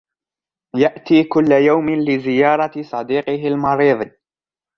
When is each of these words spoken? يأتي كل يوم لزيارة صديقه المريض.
يأتي 0.75 1.23
كل 1.23 1.51
يوم 1.61 1.89
لزيارة 1.89 2.81
صديقه 2.81 3.47
المريض. 3.47 4.11